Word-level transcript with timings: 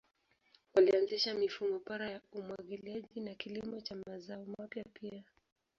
Walianzisha 0.75 1.33
mifumo 1.33 1.79
bora 1.87 2.09
ya 2.09 2.21
umwagiliaji 2.31 3.19
na 3.19 3.35
kilimo 3.35 3.81
cha 3.81 3.95
mazao 4.07 4.45
mapya 4.57 4.83
pia. 4.93 5.23